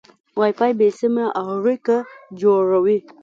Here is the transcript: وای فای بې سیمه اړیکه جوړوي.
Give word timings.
وای 0.39 0.51
فای 0.57 0.71
بې 0.79 0.87
سیمه 0.99 1.25
اړیکه 1.43 1.97
جوړوي. 2.41 2.99